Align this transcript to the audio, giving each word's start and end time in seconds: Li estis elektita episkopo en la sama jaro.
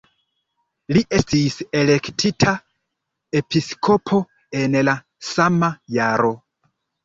Li 0.95 1.03
estis 1.17 1.57
elektita 1.81 2.55
episkopo 3.43 4.23
en 4.65 4.81
la 4.91 4.99
sama 5.33 5.75
jaro. 6.01 6.37